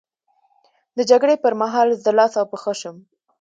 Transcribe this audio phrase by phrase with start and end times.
[0.97, 2.95] د جګړې پر مهال زه لاس او پښه شم.